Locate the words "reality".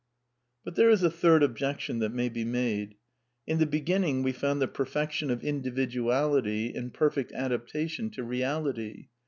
8.23-9.09